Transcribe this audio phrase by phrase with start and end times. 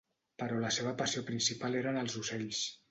[0.43, 2.67] Però la seva passió principal eren els ocells.